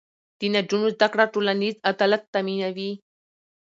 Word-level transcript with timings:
د 0.39 0.41
نجونو 0.53 0.87
زده 0.95 1.07
کړه 1.13 1.25
ټولنیز 1.33 1.75
عدالت 1.91 2.21
تامینوي. 2.33 2.91